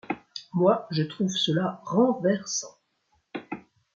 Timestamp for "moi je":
0.55-1.03